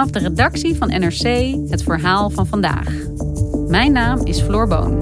Vanaf 0.00 0.14
de 0.14 0.28
redactie 0.28 0.76
van 0.76 0.88
NRC 0.88 1.54
het 1.70 1.82
verhaal 1.82 2.30
van 2.30 2.46
vandaag. 2.46 2.88
Mijn 3.68 3.92
naam 3.92 4.26
is 4.26 4.40
Floor 4.40 4.68
Boon. 4.68 5.00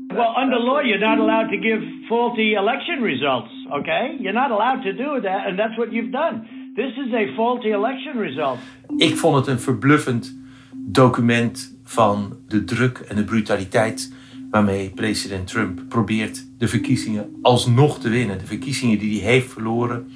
Well, 0.10 0.34
under 0.36 0.60
law, 0.60 0.80
you're 0.80 1.00
not 1.00 1.20
allowed 1.20 1.50
to 1.50 1.58
give 1.58 1.82
faulty 2.08 2.54
election 2.54 3.02
results, 3.02 3.52
okay? 3.72 4.16
You're 4.20 4.40
not 4.44 4.52
allowed 4.52 4.82
to 4.84 4.94
do 4.94 5.22
that, 5.22 5.48
and 5.48 5.60
that's 5.60 5.78
what 5.78 5.92
you've 5.92 6.12
done. 6.12 6.48
This 6.76 6.94
is 6.98 7.14
a 7.14 7.36
faulty 7.36 7.72
election 7.72 8.18
result. 8.18 8.60
Ik 8.98 9.16
vond 9.16 9.36
het 9.36 9.48
een 9.48 9.60
verbluffend 9.60 10.40
document 10.74 11.80
van 11.84 12.38
de 12.48 12.64
druk 12.64 12.98
en 12.98 13.16
de 13.16 13.24
brutaliteit 13.24 14.14
waarmee 14.52 14.90
president 14.90 15.48
Trump 15.48 15.82
probeert 15.90 16.46
de 16.58 16.68
verkiezingen 16.68 17.30
alsnog 17.42 18.00
te 18.00 18.10
winnen. 18.10 18.38
De 18.38 18.46
verkiezingen 18.46 19.00
die 19.00 19.22
hij 19.22 19.32
heeft 19.32 19.54
verloren, 19.54 20.08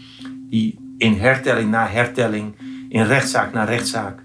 die 0.50 0.79
in 0.97 1.13
hertelling 1.13 1.71
na 1.71 1.88
hertelling, 1.88 2.55
in 2.91 3.06
rechtszaak 3.06 3.53
na 3.53 3.63
rechtszaak, 3.63 4.24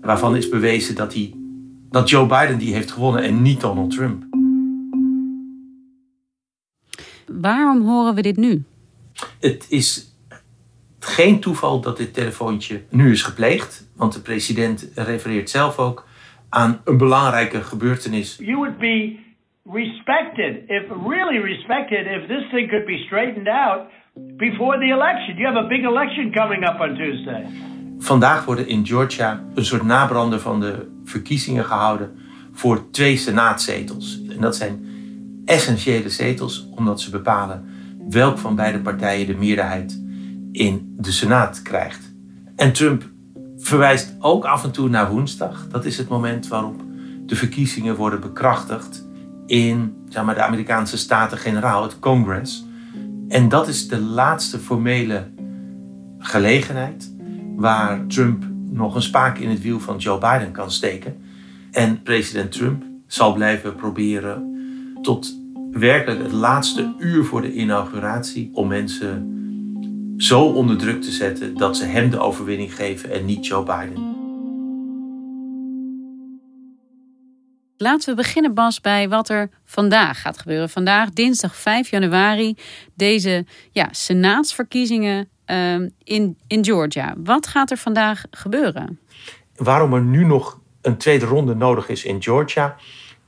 waarvan 0.00 0.36
is 0.36 0.48
bewezen 0.48 0.94
dat, 0.94 1.14
hij, 1.14 1.34
dat 1.90 2.10
Joe 2.10 2.26
Biden 2.26 2.58
die 2.58 2.74
heeft 2.74 2.90
gewonnen 2.90 3.22
en 3.22 3.42
niet 3.42 3.60
Donald 3.60 3.90
Trump. 3.90 4.24
Waarom 7.26 7.82
horen 7.82 8.14
we 8.14 8.22
dit 8.22 8.36
nu? 8.36 8.64
Het 9.40 9.66
is 9.68 10.16
geen 10.98 11.40
toeval 11.40 11.80
dat 11.80 11.96
dit 11.96 12.14
telefoontje 12.14 12.82
nu 12.90 13.10
is 13.10 13.22
gepleegd, 13.22 13.90
want 13.96 14.12
de 14.12 14.20
president 14.20 14.90
refereert 14.94 15.50
zelf 15.50 15.78
ook 15.78 16.06
aan 16.48 16.80
een 16.84 16.96
belangrijke 16.96 17.62
gebeurtenis. 17.62 18.36
You 18.40 18.56
would 18.56 18.78
be 18.78 19.18
respected, 19.64 20.62
if 20.66 20.82
really 21.08 21.38
respected, 21.38 22.06
if 22.06 22.26
this 22.26 22.50
thing 22.50 22.68
could 22.68 22.86
be 22.86 23.02
straightened 23.06 23.48
out 23.48 23.80
before 24.36 24.78
the 24.78 24.86
election. 24.86 25.36
You 25.36 25.54
have 25.54 25.64
a 25.64 25.68
big 25.68 25.84
election 25.84 26.32
coming 26.32 26.68
up 26.68 26.80
on 26.80 26.94
Tuesday. 26.94 27.78
Vandaag 28.02 28.44
worden 28.44 28.68
in 28.68 28.86
Georgia 28.86 29.44
een 29.54 29.64
soort 29.64 29.82
nabrander 29.82 30.40
van 30.40 30.60
de 30.60 30.88
verkiezingen 31.04 31.64
gehouden 31.64 32.10
voor 32.52 32.90
twee 32.90 33.16
senaatzetels. 33.16 34.20
En 34.28 34.40
dat 34.40 34.56
zijn 34.56 34.84
essentiële 35.44 36.08
zetels 36.08 36.68
omdat 36.74 37.00
ze 37.00 37.10
bepalen 37.10 37.64
welk 38.08 38.38
van 38.38 38.54
beide 38.56 38.78
partijen 38.78 39.26
de 39.26 39.34
meerderheid 39.34 40.02
in 40.52 40.94
de 40.98 41.12
Senaat 41.12 41.62
krijgt. 41.62 42.12
En 42.56 42.72
Trump 42.72 43.08
verwijst 43.56 44.14
ook 44.18 44.44
af 44.44 44.64
en 44.64 44.70
toe 44.70 44.88
naar 44.88 45.10
woensdag. 45.10 45.68
Dat 45.68 45.84
is 45.84 45.98
het 45.98 46.08
moment 46.08 46.48
waarop 46.48 46.82
de 47.26 47.36
verkiezingen 47.36 47.96
worden 47.96 48.20
bekrachtigd 48.20 49.08
in 49.46 49.96
zeg 50.08 50.24
maar, 50.24 50.34
de 50.34 50.42
Amerikaanse 50.42 50.96
Staten-Generaal, 50.96 51.82
het 51.82 51.98
Congress. 51.98 52.66
En 53.28 53.48
dat 53.48 53.68
is 53.68 53.88
de 53.88 54.00
laatste 54.00 54.58
formele 54.58 55.30
gelegenheid 56.18 57.09
waar 57.60 58.06
Trump 58.06 58.44
nog 58.70 58.94
een 58.94 59.02
spaak 59.02 59.38
in 59.38 59.48
het 59.48 59.60
wiel 59.62 59.80
van 59.80 59.98
Joe 59.98 60.18
Biden 60.18 60.52
kan 60.52 60.70
steken. 60.70 61.16
En 61.70 62.02
president 62.02 62.52
Trump 62.52 62.82
zal 63.06 63.32
blijven 63.32 63.74
proberen 63.74 64.58
tot 65.02 65.38
werkelijk 65.70 66.22
het 66.22 66.32
laatste 66.32 66.94
uur 66.98 67.24
voor 67.24 67.42
de 67.42 67.52
inauguratie 67.52 68.50
om 68.52 68.68
mensen 68.68 69.34
zo 70.16 70.42
onder 70.42 70.76
druk 70.76 71.02
te 71.02 71.10
zetten 71.10 71.56
dat 71.56 71.76
ze 71.76 71.84
hem 71.84 72.10
de 72.10 72.18
overwinning 72.18 72.74
geven 72.74 73.10
en 73.10 73.24
niet 73.24 73.46
Joe 73.46 73.64
Biden. 73.64 74.18
Laten 77.76 78.08
we 78.08 78.14
beginnen, 78.14 78.54
Bas, 78.54 78.80
bij 78.80 79.08
wat 79.08 79.28
er 79.28 79.50
vandaag 79.64 80.20
gaat 80.20 80.38
gebeuren. 80.38 80.70
Vandaag, 80.70 81.10
dinsdag 81.10 81.56
5 81.56 81.90
januari, 81.90 82.54
deze 82.94 83.46
ja, 83.70 83.88
senaatsverkiezingen 83.90 85.28
in, 86.04 86.38
in 86.46 86.64
Georgia. 86.64 87.14
Wat 87.24 87.46
gaat 87.46 87.70
er 87.70 87.76
vandaag 87.76 88.24
gebeuren? 88.30 88.98
Waarom 89.56 89.94
er 89.94 90.00
nu 90.00 90.24
nog 90.24 90.58
een 90.82 90.96
tweede 90.96 91.26
ronde 91.26 91.54
nodig 91.54 91.88
is 91.88 92.04
in 92.04 92.22
Georgia, 92.22 92.76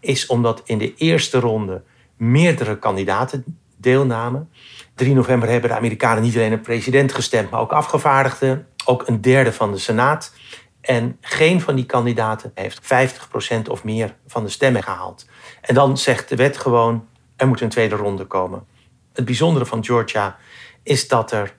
is 0.01 0.27
omdat 0.27 0.63
in 0.65 0.79
de 0.79 0.95
eerste 0.95 1.41
ronde 1.41 1.83
meerdere 2.17 2.79
kandidaten 2.79 3.59
deelnamen. 3.77 4.51
3 4.95 5.15
november 5.15 5.49
hebben 5.49 5.71
de 5.71 5.77
Amerikanen 5.77 6.23
niet 6.23 6.37
alleen 6.37 6.53
een 6.53 6.61
president 6.61 7.13
gestemd, 7.13 7.51
maar 7.51 7.61
ook 7.61 7.73
afgevaardigden, 7.73 8.67
ook 8.85 9.09
een 9.09 9.21
derde 9.21 9.53
van 9.53 9.73
de 9.73 9.79
Senaat. 9.79 10.33
En 10.81 11.17
geen 11.21 11.61
van 11.61 11.75
die 11.75 11.87
kandidaten 11.87 12.53
heeft 12.55 12.81
50% 12.83 13.71
of 13.71 13.85
meer 13.85 14.17
van 14.27 14.45
de 14.45 14.51
stemmen 14.51 14.83
gehaald. 14.83 15.27
En 15.61 15.75
dan 15.75 15.99
zegt 15.99 16.29
de 16.29 16.37
wet 16.37 16.57
gewoon, 16.57 17.07
er 17.37 17.49
moet 17.49 17.61
een 17.61 17.69
tweede 17.69 17.97
ronde 17.97 18.25
komen. 18.25 18.65
Het 19.13 19.25
bijzondere 19.25 19.67
van 19.67 19.85
Georgia 19.85 20.37
is 20.83 21.09
dat 21.09 21.33
er 21.33 21.55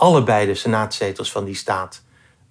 allebei 0.00 0.46
de 0.46 0.54
senaatzetels 0.54 1.32
van 1.32 1.44
die 1.44 1.54
staat 1.54 2.04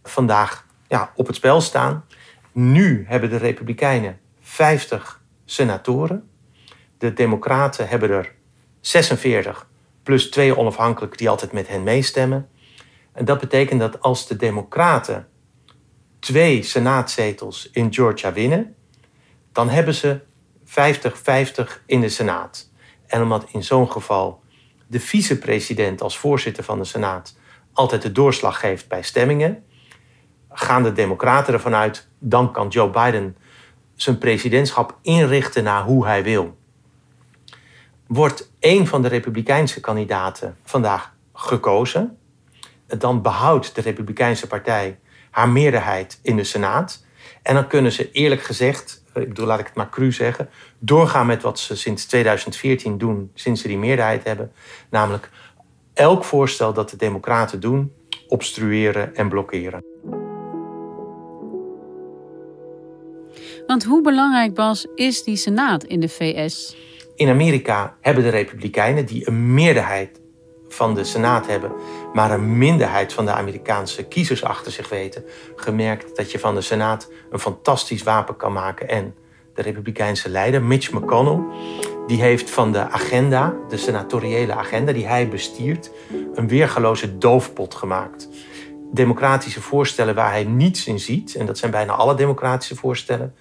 vandaag 0.04 0.66
ja, 0.88 1.12
op 1.16 1.28
het 1.28 1.36
spel 1.36 1.62
staan. 1.62 2.06
Nu 2.52 3.06
hebben 3.08 3.30
de 3.30 3.38
Republikeinen 3.38 4.20
50 4.42 5.22
senatoren. 5.46 6.30
De 6.98 7.14
Democraten 7.14 7.88
hebben 7.88 8.10
er 8.10 8.36
46, 8.82 9.68
plus 10.04 10.30
twee 10.30 10.58
onafhankelijken 10.58 11.18
die 11.18 11.30
altijd 11.30 11.52
met 11.52 11.68
hen 11.68 11.84
meestemmen. 11.84 12.50
En 13.14 13.26
dat 13.26 13.40
betekent 13.40 13.80
dat 13.80 14.02
als 14.02 14.28
de 14.28 14.36
Democraten 14.36 15.28
twee 16.20 16.64
senaatzetels 16.64 17.70
in 17.72 17.94
Georgia 17.94 18.34
winnen, 18.34 18.76
dan 19.52 19.70
hebben 19.70 19.94
ze 19.94 20.20
50-50 20.66 20.72
in 21.86 22.02
de 22.02 22.10
Senaat. 22.10 22.70
En 23.08 23.22
omdat 23.22 23.50
in 23.52 23.64
zo'n 23.64 23.92
geval 23.92 24.44
de 24.88 25.00
vicepresident 25.00 26.02
als 26.02 26.18
voorzitter 26.18 26.64
van 26.64 26.80
de 26.80 26.86
Senaat 26.86 27.38
altijd 27.80 28.02
de 28.02 28.12
doorslag 28.12 28.60
geeft 28.60 28.88
bij 28.88 29.02
stemmingen, 29.02 29.64
gaan 30.50 30.84
de 30.84 30.92
Democraten 30.92 31.54
ervan 31.54 31.76
uit, 31.76 32.08
dan 32.18 32.52
kan 32.52 32.68
Joe 32.68 32.90
Biden 32.90 33.38
zijn 33.96 34.18
presidentschap 34.18 34.98
inrichten 35.02 35.64
naar 35.64 35.84
hoe 35.84 36.06
hij 36.06 36.24
wil. 36.24 36.58
Wordt 38.08 38.52
een 38.60 38.88
van 38.88 39.02
de 39.02 39.08
Republikeinse 39.08 39.80
kandidaten 39.80 40.58
vandaag 40.64 41.14
gekozen, 41.34 42.18
dan 42.88 43.22
behoudt 43.22 43.76
de 43.76 43.82
Republikeinse 43.82 44.48
Partij 44.48 45.00
haar 45.32 45.50
meerderheid 45.50 46.20
in 46.22 46.36
de 46.36 46.44
Senaat. 46.44 47.06
En 47.42 47.54
dan 47.54 47.68
kunnen 47.68 47.92
ze 47.92 48.12
eerlijk 48.12 48.44
gezegd, 48.44 49.04
ik 49.14 49.28
bedoel, 49.28 49.46
laat 49.46 49.60
ik 49.60 49.66
het 49.66 49.76
maar 49.76 49.90
cru 49.90 50.12
zeggen, 50.12 50.50
doorgaan 50.80 51.26
met 51.26 51.42
wat 51.42 51.60
ze 51.60 51.76
sinds 51.76 52.06
2014 52.06 52.98
doen, 52.98 53.32
sinds 53.34 53.62
ze 53.62 53.68
die 53.68 53.78
meerderheid 53.78 54.24
hebben. 54.24 54.52
Namelijk 54.90 55.30
elk 56.00 56.24
voorstel 56.24 56.74
dat 56.74 56.90
de 56.90 56.98
Democraten 56.98 57.60
doen, 57.60 57.94
obstrueren 58.28 59.16
en 59.16 59.30
blokkeren. 59.30 59.84
Want 63.68 63.84
hoe 63.84 64.02
belangrijk, 64.02 64.54
Bas, 64.54 64.88
is 64.96 65.24
die 65.24 65.36
Senaat 65.36 65.84
in 65.84 66.00
de 66.00 66.10
VS? 66.10 66.78
In 67.16 67.30
Amerika 67.30 67.98
hebben 68.02 68.24
de 68.24 68.30
Republikeinen, 68.30 69.06
die 69.06 69.28
een 69.28 69.54
meerderheid 69.54 70.22
van 70.68 70.94
de 70.96 71.04
Senaat 71.04 71.48
hebben, 71.48 71.72
maar 72.14 72.32
een 72.32 72.58
minderheid 72.58 73.14
van 73.14 73.26
de 73.26 73.32
Amerikaanse 73.32 74.04
kiezers 74.04 74.44
achter 74.44 74.72
zich 74.72 74.90
weten, 74.90 75.24
gemerkt 75.56 76.16
dat 76.16 76.32
je 76.32 76.40
van 76.40 76.56
de 76.56 76.62
Senaat 76.62 77.12
een 77.32 77.40
fantastisch 77.40 78.04
wapen 78.04 78.36
kan 78.36 78.54
maken. 78.54 78.90
En 78.90 79.16
de 79.54 79.62
Republikeinse 79.62 80.30
leider, 80.30 80.64
Mitch 80.64 80.92
McConnell, 80.92 81.40
die 82.10 82.22
heeft 82.22 82.50
van 82.50 82.72
de 82.72 82.90
agenda, 82.90 83.54
de 83.68 83.78
senatoriële 83.78 84.54
agenda 84.54 84.92
die 84.92 85.08
hij 85.08 85.30
bestiert, 85.30 85.92
een 86.34 86.48
weergaloze 86.48 87.18
doofpot 87.18 87.76
gemaakt. 87.76 88.30
Democratische 88.92 89.62
voorstellen 89.62 90.16
waar 90.16 90.32
hij 90.32 90.44
niets 90.44 90.88
in 90.88 91.00
ziet, 91.00 91.36
en 91.36 91.46
dat 91.46 91.58
zijn 91.58 91.72
bijna 91.72 91.94
alle 91.94 92.16
democratische 92.16 92.76
voorstellen, 92.76 93.36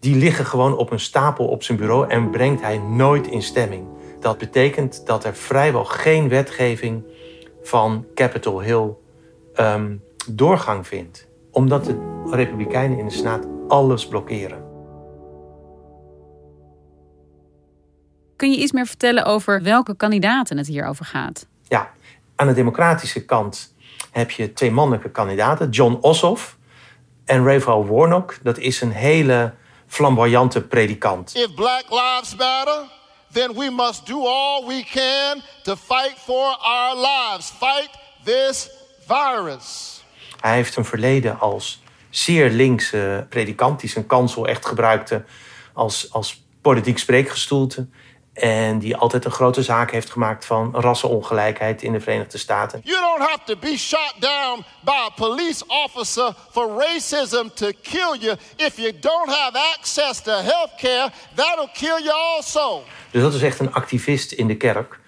die 0.00 0.16
liggen 0.16 0.46
gewoon 0.46 0.76
op 0.76 0.90
een 0.90 1.00
stapel 1.00 1.46
op 1.46 1.62
zijn 1.62 1.78
bureau 1.78 2.08
en 2.08 2.30
brengt 2.30 2.62
hij 2.62 2.78
nooit 2.78 3.26
in 3.26 3.42
stemming. 3.42 3.86
Dat 4.20 4.38
betekent 4.38 5.06
dat 5.06 5.24
er 5.24 5.34
vrijwel 5.34 5.84
geen 5.84 6.28
wetgeving 6.28 7.04
van 7.62 8.06
Capitol 8.14 8.60
Hill 8.60 8.88
ehm, 9.54 9.96
doorgang 10.30 10.86
vindt. 10.86 11.28
Omdat 11.50 11.84
de 11.84 12.24
Republikeinen 12.30 12.98
in 12.98 13.06
de 13.06 13.12
Senaat 13.12 13.46
alles 13.68 14.08
blokkeren. 14.08 14.69
Kun 18.40 18.50
je 18.50 18.58
iets 18.58 18.72
meer 18.72 18.86
vertellen 18.86 19.24
over 19.24 19.62
welke 19.62 19.96
kandidaten 19.96 20.56
het 20.56 20.66
hier 20.66 20.86
over 20.86 21.04
gaat? 21.04 21.46
Ja, 21.68 21.90
aan 22.36 22.46
de 22.46 22.52
democratische 22.52 23.24
kant 23.24 23.74
heb 24.10 24.30
je 24.30 24.52
twee 24.52 24.70
mannelijke 24.70 25.10
kandidaten. 25.10 25.70
John 25.70 25.98
Ossoff 26.00 26.56
en 27.24 27.44
Raphael 27.44 27.86
Warnock. 27.86 28.38
Dat 28.42 28.58
is 28.58 28.80
een 28.80 28.90
hele 28.90 29.54
flamboyante 29.86 30.62
predikant. 30.62 31.34
If 31.34 31.54
black 31.54 31.84
lives 31.88 32.36
matter, 32.36 32.82
then 33.32 33.54
we 33.54 33.70
must 33.70 34.06
do 34.06 34.26
all 34.26 34.66
we 34.66 34.84
can 34.92 35.42
to 35.62 35.76
fight 35.76 36.14
for 36.16 36.56
our 36.58 36.96
lives. 36.96 37.50
Fight 37.50 37.90
this 38.24 38.70
virus. 39.06 40.02
Hij 40.40 40.54
heeft 40.54 40.76
een 40.76 40.84
verleden 40.84 41.40
als 41.40 41.82
zeer 42.10 42.50
linkse 42.50 43.26
predikant 43.28 43.80
die 43.80 43.90
zijn 43.90 44.06
kansel 44.06 44.46
echt 44.46 44.66
gebruikte 44.66 45.24
als, 45.72 46.12
als 46.12 46.44
politiek 46.60 46.98
spreekgestoelte. 46.98 47.86
En 48.40 48.78
die 48.78 48.96
altijd 48.96 49.24
een 49.24 49.30
grote 49.30 49.62
zaak 49.62 49.90
heeft 49.90 50.10
gemaakt 50.10 50.44
van 50.44 50.74
rassenongelijkheid 50.74 51.82
in 51.82 51.92
de 51.92 52.00
Verenigde 52.00 52.38
Staten. 52.38 52.80
You 52.84 53.00
don't 53.00 53.28
have 53.28 53.40
to 53.44 53.56
be 53.56 53.76
shot 53.78 54.14
down 54.18 54.64
by 54.84 54.90
a 54.90 55.10
police 55.16 55.64
officer 55.66 56.34
for 56.50 56.78
racism 56.78 57.48
to 57.54 57.70
kill 57.82 58.16
you. 58.18 58.36
If 58.56 58.76
you 58.76 58.98
don't 59.00 59.28
have 59.28 59.74
access 59.78 60.20
to 60.22 60.32
health 60.32 60.70
care, 60.76 61.10
that'll 61.34 61.70
kill 61.72 62.02
you 62.02 62.36
also. 62.36 62.82
Dus 63.10 63.22
dat 63.22 63.34
is 63.34 63.42
echt 63.42 63.58
een 63.58 63.72
activist 63.72 64.32
in 64.32 64.46
de 64.46 64.56
kerk. 64.56 65.00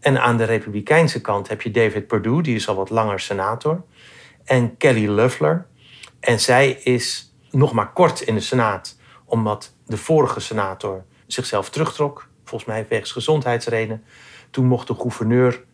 En 0.00 0.20
aan 0.20 0.36
de 0.36 0.44
Republikeinse 0.44 1.20
kant 1.20 1.48
heb 1.48 1.62
je 1.62 1.70
David 1.70 2.06
Perdue, 2.06 2.42
die 2.42 2.54
is 2.54 2.68
al 2.68 2.74
wat 2.74 2.90
langer 2.90 3.20
senator. 3.20 3.84
En 4.44 4.76
Kelly 4.76 5.08
Loeffler. 5.08 5.66
En 6.20 6.40
zij 6.40 6.70
is 6.70 7.34
nog 7.50 7.72
maar 7.72 7.92
kort 7.92 8.20
in 8.20 8.34
de 8.34 8.40
Senaat, 8.40 8.96
omdat 9.24 9.72
de 9.86 9.96
vorige 9.96 10.40
senator 10.40 11.04
zichzelf 11.26 11.70
terugtrok 11.70 12.32
volgens 12.54 12.74
mij 12.74 12.86
wegens 12.88 13.12
gezondheidsredenen. 13.12 14.04
Toen 14.50 14.66
mocht 14.66 14.86
de 14.86 14.94
gouverneur 14.94 15.64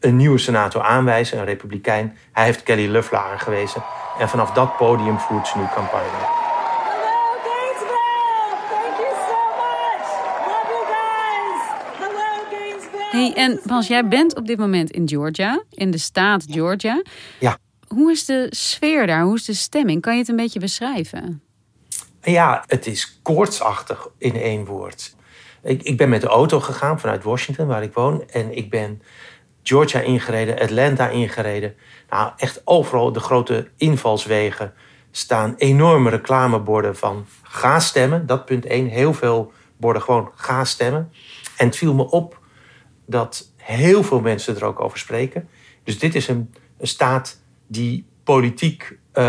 een 0.00 0.16
nieuwe 0.16 0.38
senator 0.38 0.82
aanwijzen, 0.82 1.38
een 1.38 1.44
republikein. 1.44 2.16
Hij 2.32 2.44
heeft 2.44 2.62
Kelly 2.62 2.88
Loeffler 2.88 3.20
aangewezen. 3.20 3.82
En 4.18 4.28
vanaf 4.28 4.52
dat 4.52 4.76
podium 4.76 5.18
voert 5.18 5.46
ze 5.46 5.58
nu 5.58 5.64
campagne. 5.74 6.40
Hey, 13.10 13.32
en 13.34 13.60
Bas, 13.64 13.86
jij 13.86 14.08
bent 14.08 14.36
op 14.36 14.46
dit 14.46 14.58
moment 14.58 14.90
in 14.90 15.08
Georgia, 15.08 15.62
in 15.70 15.90
de 15.90 15.98
staat 15.98 16.44
Georgia. 16.48 17.02
Ja. 17.38 17.58
Hoe 17.88 18.10
is 18.10 18.24
de 18.24 18.46
sfeer 18.50 19.06
daar? 19.06 19.22
Hoe 19.22 19.34
is 19.34 19.44
de 19.44 19.54
stemming? 19.54 20.00
Kan 20.00 20.12
je 20.12 20.18
het 20.18 20.28
een 20.28 20.36
beetje 20.36 20.60
beschrijven? 20.60 21.42
Ja, 22.22 22.64
het 22.66 22.86
is 22.86 23.20
koortsachtig 23.22 24.08
in 24.18 24.36
één 24.36 24.64
woord. 24.64 25.14
Ik, 25.62 25.82
ik 25.82 25.96
ben 25.96 26.08
met 26.08 26.20
de 26.20 26.26
auto 26.26 26.60
gegaan 26.60 27.00
vanuit 27.00 27.22
Washington, 27.22 27.66
waar 27.66 27.82
ik 27.82 27.94
woon. 27.94 28.28
En 28.30 28.56
ik 28.56 28.70
ben 28.70 29.02
Georgia 29.62 30.00
ingereden, 30.00 30.58
Atlanta 30.58 31.08
ingereden. 31.08 31.74
Nou, 32.10 32.32
echt 32.36 32.62
overal 32.64 33.12
de 33.12 33.20
grote 33.20 33.68
invalswegen 33.76 34.72
staan 35.10 35.54
enorme 35.56 36.10
reclameborden 36.10 36.96
van 36.96 37.26
ga 37.42 37.80
stemmen. 37.80 38.26
Dat 38.26 38.44
punt 38.44 38.66
één. 38.66 38.86
Heel 38.86 39.14
veel 39.14 39.52
borden 39.76 40.02
gewoon 40.02 40.30
ga 40.34 40.64
stemmen. 40.64 41.12
En 41.56 41.66
het 41.66 41.76
viel 41.76 41.94
me 41.94 42.10
op 42.10 42.40
dat 43.06 43.52
heel 43.56 44.02
veel 44.02 44.20
mensen 44.20 44.56
er 44.56 44.64
ook 44.64 44.80
over 44.80 44.98
spreken. 44.98 45.48
Dus 45.84 45.98
dit 45.98 46.14
is 46.14 46.28
een, 46.28 46.54
een 46.78 46.86
staat 46.86 47.40
die 47.66 48.06
politiek, 48.24 48.98
uh, 49.14 49.24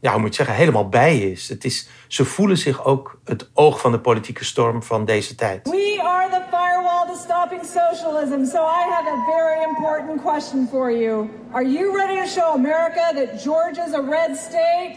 ja, 0.00 0.12
hoe 0.12 0.20
moet 0.20 0.28
je 0.28 0.34
zeggen, 0.34 0.54
helemaal 0.54 0.88
bij 0.88 1.18
is. 1.18 1.48
Het 1.48 1.64
is. 1.64 1.88
Ze 2.08 2.24
voelen 2.24 2.56
zich 2.56 2.84
ook 2.84 3.20
het 3.24 3.50
oog 3.54 3.80
van 3.80 3.92
de 3.92 4.00
politieke 4.00 4.44
storm 4.44 4.82
van 4.82 5.04
deze 5.04 5.34
tijd. 5.34 5.68
We 5.68 6.00
are 6.02 6.28
the 6.28 6.42
firewall 6.50 7.06
to 7.06 7.14
stopping 7.22 7.64
socialism. 7.64 8.44
So 8.44 8.58
I 8.58 8.90
have 8.90 9.08
a 9.08 9.24
very 9.32 9.62
important 9.62 10.22
question 10.22 10.68
for 10.70 10.92
you. 10.92 11.28
Are 11.52 11.70
you 11.70 11.96
ready 11.96 12.20
to 12.20 12.26
show 12.26 12.54
America 12.54 13.12
that 13.14 13.42
Georgia 13.42 13.86
is 13.86 13.94
a 13.94 14.02
red 14.10 14.36
state? 14.36 14.94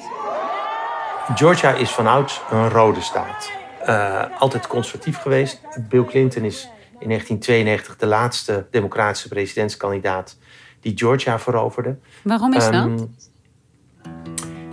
Georgia 1.36 1.72
is 1.72 1.92
vanouds 1.92 2.42
een 2.52 2.70
rode 2.70 3.02
staat. 3.02 3.52
Uh, 3.88 4.24
altijd 4.40 4.68
conservatief 4.68 5.18
geweest. 5.18 5.62
Bill 5.90 6.04
Clinton 6.04 6.44
is 6.44 6.70
in 7.00 7.08
1992 7.08 7.98
de 7.98 8.06
laatste 8.06 8.68
democratische 8.72 9.28
presidentskandidaat 9.28 10.38
die 10.82 10.98
Georgia 10.98 11.40
veroverde. 11.40 11.98
Waarom 12.24 12.54
is 12.54 12.64
dat? 12.64 12.74
Um, 12.74 13.16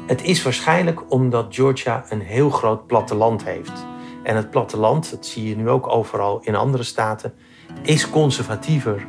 het 0.06 0.22
is 0.22 0.42
waarschijnlijk 0.42 1.12
omdat 1.12 1.54
Georgia 1.54 2.04
een 2.08 2.20
heel 2.20 2.50
groot 2.50 2.86
platteland 2.86 3.44
heeft. 3.44 3.86
En 4.22 4.36
het 4.36 4.50
platteland, 4.50 5.10
dat 5.10 5.26
zie 5.26 5.48
je 5.48 5.56
nu 5.56 5.68
ook 5.68 5.88
overal 5.88 6.40
in 6.40 6.54
andere 6.54 6.82
staten, 6.82 7.34
is 7.82 8.10
conservatiever 8.10 9.06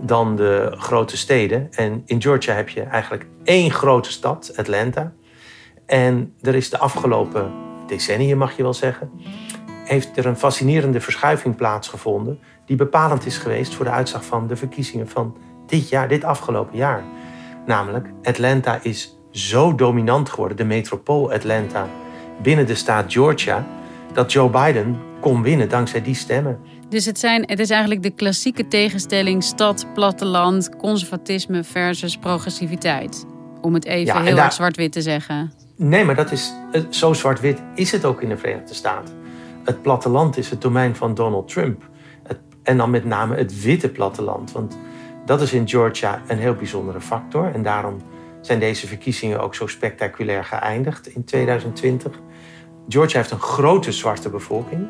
dan 0.00 0.36
de 0.36 0.74
grote 0.78 1.16
steden. 1.16 1.68
En 1.70 2.02
in 2.04 2.22
Georgia 2.22 2.54
heb 2.54 2.68
je 2.68 2.82
eigenlijk 2.82 3.26
één 3.44 3.70
grote 3.70 4.12
stad, 4.12 4.52
Atlanta. 4.56 5.12
En 5.86 6.34
er 6.40 6.54
is 6.54 6.70
de 6.70 6.78
afgelopen 6.78 7.52
decennium 7.86 8.38
mag 8.38 8.56
je 8.56 8.62
wel 8.62 8.74
zeggen, 8.74 9.10
heeft 9.84 10.16
er 10.16 10.26
een 10.26 10.36
fascinerende 10.36 11.00
verschuiving 11.00 11.56
plaatsgevonden 11.56 12.38
die 12.66 12.76
bepalend 12.76 13.26
is 13.26 13.38
geweest 13.38 13.74
voor 13.74 13.84
de 13.84 13.90
uitslag 13.90 14.24
van 14.24 14.46
de 14.46 14.56
verkiezingen 14.56 15.08
van 15.08 15.36
dit 15.66 15.88
jaar, 15.88 16.08
dit 16.08 16.24
afgelopen 16.24 16.76
jaar. 16.76 17.02
Namelijk, 17.66 18.08
Atlanta 18.22 18.78
is 18.82 19.13
zo 19.34 19.74
dominant 19.74 20.28
geworden, 20.28 20.56
de 20.56 20.64
metropool 20.64 21.32
Atlanta, 21.32 21.88
binnen 22.42 22.66
de 22.66 22.74
staat 22.74 23.12
Georgia, 23.12 23.66
dat 24.12 24.32
Joe 24.32 24.50
Biden 24.50 24.98
kon 25.20 25.42
winnen 25.42 25.68
dankzij 25.68 26.02
die 26.02 26.14
stemmen. 26.14 26.58
Dus 26.88 27.04
het, 27.04 27.18
zijn, 27.18 27.42
het 27.46 27.58
is 27.58 27.70
eigenlijk 27.70 28.02
de 28.02 28.10
klassieke 28.10 28.68
tegenstelling 28.68 29.42
stad, 29.42 29.86
platteland, 29.94 30.76
conservatisme 30.76 31.64
versus 31.64 32.16
progressiviteit. 32.16 33.26
Om 33.60 33.74
het 33.74 33.84
even 33.84 34.22
heel 34.22 34.38
erg 34.38 34.52
zwart-wit 34.52 34.92
te 34.92 35.02
zeggen. 35.02 35.52
Nee, 35.76 36.04
maar 36.04 36.14
dat 36.14 36.32
is, 36.32 36.52
zo 36.90 37.12
zwart-wit 37.12 37.62
is 37.74 37.92
het 37.92 38.04
ook 38.04 38.22
in 38.22 38.28
de 38.28 38.36
Verenigde 38.36 38.74
Staten. 38.74 39.14
Het 39.64 39.82
platteland 39.82 40.36
is 40.36 40.50
het 40.50 40.60
domein 40.60 40.96
van 40.96 41.14
Donald 41.14 41.48
Trump. 41.48 41.82
Het, 42.22 42.38
en 42.62 42.76
dan 42.76 42.90
met 42.90 43.04
name 43.04 43.36
het 43.36 43.62
witte 43.62 43.88
platteland. 43.88 44.52
Want 44.52 44.78
dat 45.24 45.40
is 45.40 45.52
in 45.52 45.68
Georgia 45.68 46.22
een 46.26 46.38
heel 46.38 46.54
bijzondere 46.54 47.00
factor. 47.00 47.50
En 47.54 47.62
daarom 47.62 48.00
zijn 48.46 48.58
deze 48.58 48.86
verkiezingen 48.86 49.40
ook 49.40 49.54
zo 49.54 49.66
spectaculair 49.66 50.44
geëindigd 50.44 51.06
in 51.06 51.24
2020. 51.24 52.20
Georgia 52.88 53.18
heeft 53.18 53.30
een 53.30 53.38
grote 53.38 53.92
zwarte 53.92 54.30
bevolking. 54.30 54.88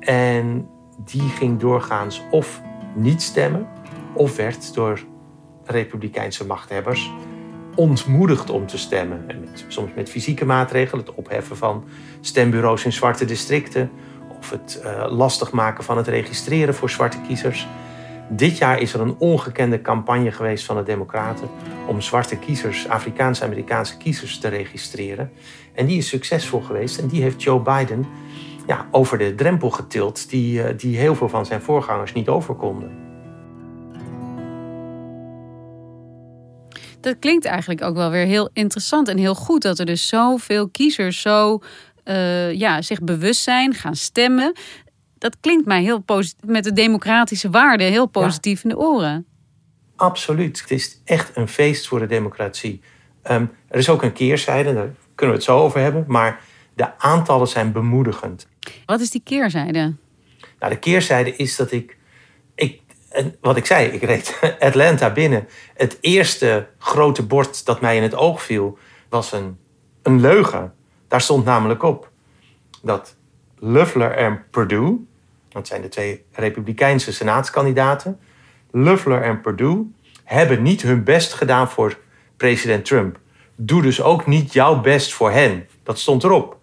En 0.00 0.68
die 1.04 1.28
ging 1.28 1.60
doorgaans 1.60 2.22
of 2.30 2.60
niet 2.94 3.22
stemmen, 3.22 3.66
of 4.14 4.36
werd 4.36 4.74
door 4.74 5.00
republikeinse 5.64 6.46
machthebbers 6.46 7.12
ontmoedigd 7.74 8.50
om 8.50 8.66
te 8.66 8.78
stemmen. 8.78 9.24
En 9.26 9.48
soms 9.68 9.90
met 9.94 10.10
fysieke 10.10 10.44
maatregelen, 10.44 11.04
het 11.04 11.14
opheffen 11.14 11.56
van 11.56 11.84
stembureaus 12.20 12.84
in 12.84 12.92
zwarte 12.92 13.24
districten, 13.24 13.90
of 14.38 14.50
het 14.50 14.82
uh, 14.84 15.04
lastig 15.08 15.52
maken 15.52 15.84
van 15.84 15.96
het 15.96 16.08
registreren 16.08 16.74
voor 16.74 16.90
zwarte 16.90 17.20
kiezers. 17.26 17.68
Dit 18.28 18.58
jaar 18.58 18.80
is 18.80 18.94
er 18.94 19.00
een 19.00 19.14
ongekende 19.18 19.80
campagne 19.80 20.32
geweest 20.32 20.64
van 20.64 20.76
de 20.76 20.82
Democraten 20.82 21.48
om 21.86 22.00
zwarte 22.00 22.36
kiezers, 22.36 22.88
Afrikaanse-Amerikaanse 22.88 23.96
kiezers 23.96 24.38
te 24.38 24.48
registreren. 24.48 25.30
En 25.74 25.86
die 25.86 25.96
is 25.96 26.08
succesvol 26.08 26.60
geweest 26.60 26.98
en 26.98 27.08
die 27.08 27.22
heeft 27.22 27.42
Joe 27.42 27.60
Biden 27.60 28.06
ja, 28.66 28.86
over 28.90 29.18
de 29.18 29.34
drempel 29.34 29.70
getild 29.70 30.30
die, 30.30 30.58
uh, 30.58 30.78
die 30.78 30.96
heel 30.96 31.14
veel 31.14 31.28
van 31.28 31.46
zijn 31.46 31.60
voorgangers 31.60 32.12
niet 32.12 32.28
over 32.28 32.54
konden. 32.54 33.10
Dat 37.00 37.18
klinkt 37.18 37.44
eigenlijk 37.44 37.82
ook 37.82 37.94
wel 37.94 38.10
weer 38.10 38.26
heel 38.26 38.50
interessant 38.52 39.08
en 39.08 39.18
heel 39.18 39.34
goed 39.34 39.62
dat 39.62 39.78
er 39.78 39.86
dus 39.86 40.08
zoveel 40.08 40.68
kiezers 40.68 41.20
zo 41.20 41.58
uh, 42.04 42.52
ja, 42.52 42.82
zich 42.82 43.00
bewust 43.00 43.42
zijn, 43.42 43.74
gaan 43.74 43.96
stemmen. 43.96 44.52
Dat 45.18 45.36
klinkt 45.40 45.66
mij 45.66 45.82
heel 45.82 46.00
positief, 46.00 46.50
met 46.50 46.64
de 46.64 46.72
democratische 46.72 47.50
waarden 47.50 47.86
heel 47.86 48.06
positief 48.06 48.62
in 48.62 48.68
de 48.68 48.78
oren. 48.78 49.26
Absoluut. 50.02 50.60
Het 50.60 50.70
is 50.70 51.00
echt 51.04 51.36
een 51.36 51.48
feest 51.48 51.88
voor 51.88 51.98
de 51.98 52.06
democratie. 52.06 52.80
Um, 53.30 53.50
er 53.68 53.78
is 53.78 53.88
ook 53.88 54.02
een 54.02 54.12
keerzijde, 54.12 54.74
daar 54.74 54.90
kunnen 55.14 55.36
we 55.36 55.42
het 55.42 55.42
zo 55.42 55.58
over 55.58 55.80
hebben. 55.80 56.04
Maar 56.08 56.40
de 56.74 56.98
aantallen 56.98 57.48
zijn 57.48 57.72
bemoedigend. 57.72 58.48
Wat 58.86 59.00
is 59.00 59.10
die 59.10 59.20
keerzijde? 59.24 59.94
Nou, 60.58 60.72
de 60.72 60.78
keerzijde 60.78 61.36
is 61.36 61.56
dat 61.56 61.72
ik, 61.72 61.96
ik 62.54 62.80
en 63.08 63.36
wat 63.40 63.56
ik 63.56 63.66
zei, 63.66 63.88
ik 63.88 64.02
reed 64.02 64.38
Atlanta 64.58 65.12
binnen. 65.12 65.48
Het 65.74 65.98
eerste 66.00 66.68
grote 66.78 67.22
bord 67.22 67.64
dat 67.64 67.80
mij 67.80 67.96
in 67.96 68.02
het 68.02 68.14
oog 68.14 68.42
viel, 68.42 68.78
was 69.08 69.32
een, 69.32 69.58
een 70.02 70.20
leugen. 70.20 70.74
Daar 71.08 71.20
stond 71.20 71.44
namelijk 71.44 71.82
op 71.82 72.10
dat 72.82 73.16
Loeffler 73.58 74.10
en 74.10 74.44
Perdue, 74.50 75.06
dat 75.48 75.66
zijn 75.66 75.82
de 75.82 75.88
twee 75.88 76.24
Republikeinse 76.32 77.12
senaatskandidaten, 77.12 78.20
Loeffler 78.72 79.22
en 79.22 79.40
Perdue 79.40 79.92
hebben 80.24 80.62
niet 80.62 80.82
hun 80.82 81.04
best 81.04 81.32
gedaan 81.32 81.70
voor 81.70 81.98
president 82.36 82.84
Trump. 82.84 83.18
Doe 83.56 83.82
dus 83.82 84.02
ook 84.02 84.26
niet 84.26 84.52
jouw 84.52 84.80
best 84.80 85.12
voor 85.12 85.30
hen. 85.30 85.66
Dat 85.82 85.98
stond 85.98 86.24
erop. 86.24 86.60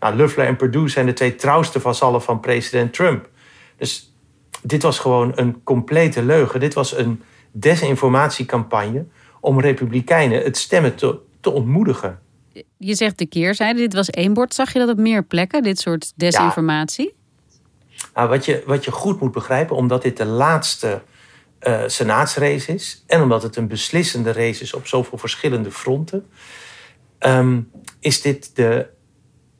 Nou, 0.00 0.16
Loeffler 0.16 0.46
en 0.46 0.56
Perdue 0.56 0.88
zijn 0.88 1.06
de 1.06 1.12
twee 1.12 1.34
trouwste 1.34 1.80
vazallen 1.80 2.22
van 2.22 2.40
president 2.40 2.92
Trump. 2.92 3.28
Dus 3.76 4.14
dit 4.62 4.82
was 4.82 4.98
gewoon 4.98 5.32
een 5.34 5.62
complete 5.62 6.22
leugen. 6.22 6.60
Dit 6.60 6.74
was 6.74 6.96
een 6.96 7.22
desinformatiecampagne 7.52 9.06
om 9.40 9.60
republikeinen 9.60 10.42
het 10.42 10.56
stemmen 10.56 10.94
te, 10.94 11.18
te 11.40 11.50
ontmoedigen. 11.50 12.18
Je 12.76 12.94
zegt 12.94 13.18
de 13.18 13.26
keerzijde, 13.26 13.78
dit 13.78 13.94
was 13.94 14.10
één 14.10 14.34
bord. 14.34 14.54
Zag 14.54 14.72
je 14.72 14.78
dat 14.78 14.88
op 14.88 14.98
meer 14.98 15.24
plekken, 15.24 15.62
dit 15.62 15.78
soort 15.78 16.12
desinformatie? 16.16 17.14
Nou, 18.14 18.28
wat, 18.28 18.44
je, 18.44 18.62
wat 18.66 18.84
je 18.84 18.90
goed 18.90 19.20
moet 19.20 19.32
begrijpen, 19.32 19.76
omdat 19.76 20.02
dit 20.02 20.16
de 20.16 20.24
laatste 20.24 21.02
uh, 21.62 21.82
senaatsrace 21.86 22.72
is... 22.72 23.04
en 23.06 23.22
omdat 23.22 23.42
het 23.42 23.56
een 23.56 23.68
beslissende 23.68 24.32
race 24.32 24.62
is 24.62 24.74
op 24.74 24.86
zoveel 24.86 25.18
verschillende 25.18 25.70
fronten... 25.70 26.26
Um, 27.26 27.70
is 28.00 28.22
dit 28.22 28.56
de, 28.56 28.86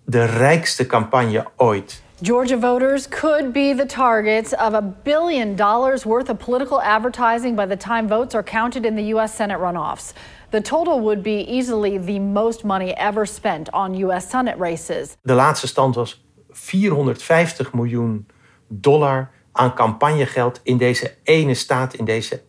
de 0.04 0.25
rijkste 0.25 0.87
campagne 0.87 1.47
ooit. 1.57 2.02
Georgia 2.23 2.59
voters 2.59 3.09
could 3.09 3.52
be 3.52 3.75
the 3.76 3.87
targets 3.87 4.52
of 4.52 4.75
a 4.75 4.83
billion 5.02 5.57
dollars 5.57 6.04
worth 6.04 6.28
of 6.28 6.37
political 6.37 6.83
advertising 6.83 7.57
by 7.57 7.66
the 7.66 7.76
time 7.76 8.09
votes 8.09 8.35
are 8.35 8.42
counted 8.42 8.85
in 8.85 8.95
the 8.95 9.14
U.S. 9.14 9.35
Senate 9.35 9.59
runoffs. 9.59 10.12
The 10.50 10.61
total 10.61 11.00
would 11.00 11.23
be 11.23 11.47
easily 11.49 11.99
the 11.99 12.19
most 12.19 12.64
money 12.64 12.92
ever 12.97 13.26
spent 13.26 13.71
on 13.73 13.95
U.S. 13.95 14.28
Senate 14.28 14.59
races. 14.59 15.16
De 15.23 15.33
laatste 15.33 15.66
stand 15.66 15.95
was 15.95 16.25
450 16.50 17.73
miljoen 17.73 18.26
dollar 18.69 19.30
aan 19.52 19.75
campagnegeld 19.75 20.61
in 20.62 20.76
deze 20.76 21.14
ene 21.23 21.54
staat, 21.54 21.95
in 21.95 22.04
deze 22.04 22.42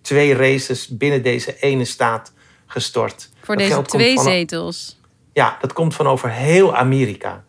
twee 0.00 0.34
races 0.34 0.88
binnen 0.88 1.22
deze 1.22 1.56
ene 1.58 1.84
staat 1.84 2.32
gestort. 2.66 3.30
Voor 3.42 3.56
deze 3.56 3.82
twee 3.82 4.18
zetels. 4.18 5.00
Ja, 5.32 5.56
dat 5.60 5.72
komt 5.72 5.94
van 5.94 6.06
over 6.06 6.30
heel 6.30 6.76
Amerika. 6.76 7.44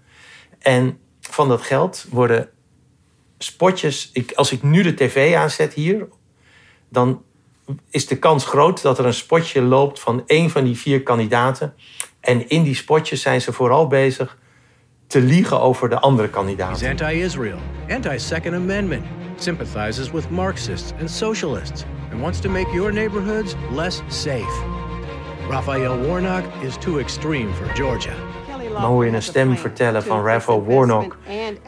En 0.59 0.99
van 1.21 1.47
dat 1.47 1.61
geld 1.61 2.05
worden 2.09 2.49
spotjes. 3.37 4.09
Ik, 4.13 4.31
als 4.31 4.51
ik 4.51 4.63
nu 4.63 4.83
de 4.83 4.93
tv 4.93 5.35
aanzet 5.35 5.73
hier, 5.73 6.07
dan 6.89 7.23
is 7.89 8.07
de 8.07 8.19
kans 8.19 8.45
groot 8.45 8.81
dat 8.81 8.99
er 8.99 9.05
een 9.05 9.13
spotje 9.13 9.61
loopt 9.61 9.99
van 9.99 10.23
één 10.25 10.49
van 10.49 10.63
die 10.63 10.77
vier 10.77 11.03
kandidaten. 11.03 11.73
En 12.19 12.49
in 12.49 12.63
die 12.63 12.75
spotjes 12.75 13.21
zijn 13.21 13.41
ze 13.41 13.53
vooral 13.53 13.87
bezig 13.87 14.37
te 15.07 15.19
liegen 15.19 15.61
over 15.61 15.89
de 15.89 15.99
andere 15.99 16.29
kandidaten. 16.29 16.87
He's 16.87 17.01
anti-Israel, 17.01 17.57
anti-Second 17.89 18.55
Amendment, 18.55 19.03
sympathizes 19.35 20.11
with 20.11 20.29
Marxists 20.29 20.93
and 20.99 21.09
socialists, 21.09 21.85
and 22.11 22.21
wants 22.21 22.39
to 22.39 22.49
make 22.49 22.67
your 22.73 22.93
neighborhoods 22.93 23.55
less 23.73 24.01
safe. 24.07 24.63
Raphael 25.49 25.97
Warnock 26.07 26.43
is 26.61 26.77
too 26.77 26.99
extreme 26.99 27.53
for 27.53 27.65
Georgia. 27.75 28.13
Maar 28.73 28.83
hoor 28.83 29.05
je 29.05 29.11
een 29.11 29.21
stem 29.21 29.57
vertellen 29.57 30.03
van 30.03 30.25
Raphael 30.25 30.65
Warnock 30.65 31.17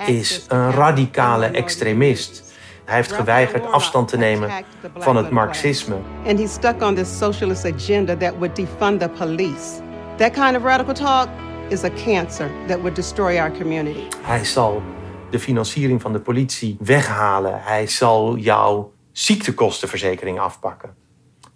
is 0.06 0.46
een 0.48 0.72
radicale 0.72 1.46
extremist. 1.46 2.54
Hij 2.86 2.96
heeft 2.96 3.12
geweigerd 3.12 3.72
afstand 3.72 4.08
te 4.08 4.18
nemen 4.18 4.50
van 4.98 5.16
het 5.16 5.30
marxisme. 5.30 5.96
And 6.26 6.40
he's 6.40 6.54
stuck 6.54 6.82
on 6.82 6.96
this 6.96 7.18
socialist 7.18 7.66
agenda 7.66 8.16
that 8.18 8.34
would 8.38 8.56
defund 8.56 9.00
the 9.00 9.10
police. 9.18 9.82
That 10.16 10.32
kind 10.32 10.56
of 10.56 10.64
radical 10.64 10.94
talk 10.94 11.28
is 11.70 11.84
a 11.84 11.90
cancer 11.90 12.50
that 12.68 12.78
would 12.78 12.96
destroy 12.96 13.40
our 13.40 13.52
community. 13.52 14.04
Hij 14.22 14.46
zal 14.46 14.82
de 15.30 15.40
financiering 15.40 16.02
van 16.02 16.14
de 16.14 16.20
politie 16.20 16.78
weghalen. 16.80 17.64
Hij 17.64 17.88
zal 17.88 18.38
jouw 18.38 18.94
ziektekostenverzekering 19.12 20.40
afpakken. 20.40 20.96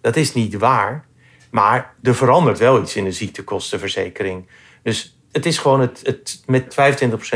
Dat 0.00 0.16
is 0.16 0.34
niet 0.34 0.54
waar, 0.54 1.06
maar 1.50 1.94
er 2.02 2.14
verandert 2.14 2.58
wel 2.58 2.80
iets 2.80 2.96
in 2.96 3.04
de 3.04 3.12
ziektekostenverzekering. 3.12 4.48
Dus 4.82 5.18
het 5.32 5.46
is 5.46 5.58
gewoon 5.58 5.80
het, 5.80 6.00
het 6.04 6.42
met 6.46 6.76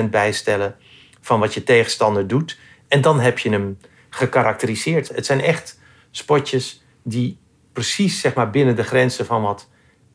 25% 0.04 0.10
bijstellen 0.10 0.76
van 1.20 1.40
wat 1.40 1.54
je 1.54 1.62
tegenstander 1.62 2.26
doet. 2.26 2.58
En 2.88 3.00
dan 3.00 3.20
heb 3.20 3.38
je 3.38 3.50
hem 3.50 3.78
gekarakteriseerd. 4.10 5.08
Het 5.08 5.26
zijn 5.26 5.40
echt 5.40 5.78
spotjes 6.10 6.84
die 7.02 7.38
precies 7.72 8.20
zeg 8.20 8.34
maar, 8.34 8.50
binnen 8.50 8.76
de 8.76 8.84
grenzen 8.84 9.26
van 9.26 9.42
wat 9.42 9.68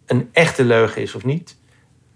een 0.06 0.30
echte 0.32 0.64
leugen 0.64 1.02
is 1.02 1.16
of 1.16 1.26
niet, 1.26 1.60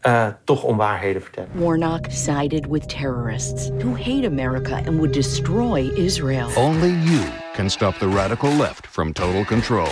uh, 0.06 0.28
toch 0.44 0.64
onwaarheden 0.64 1.22
vertellen. 1.22 1.50
Warnock 1.54 2.06
sided 2.10 2.68
with 2.68 2.88
terrorists 2.88 3.70
who 3.82 3.96
hate 3.96 4.26
America 4.28 4.76
and 4.76 4.98
would 4.98 5.14
destroy 5.14 5.92
Israel. 5.96 6.50
Only 6.56 6.90
you 6.90 7.24
can 7.54 7.70
stop 7.70 7.98
the 7.98 8.08
radical 8.08 8.50
left 8.50 8.88
from 8.88 9.14
total 9.14 9.46
control. 9.46 9.92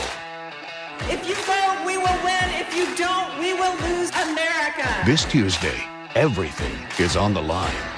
If 1.10 1.28
you 1.28 1.36
vote, 1.36 1.86
we 1.86 1.98
will 1.98 2.20
win. 2.24 2.48
If 2.60 2.76
you 2.76 2.86
don't, 2.96 3.40
we 3.40 3.54
will 3.54 3.76
lose 3.90 4.12
America. 4.12 5.06
This 5.06 5.26
Tuesday, 5.26 5.80
everything 6.14 7.06
is 7.06 7.16
on 7.16 7.34
the 7.34 7.42
line. 7.42 7.92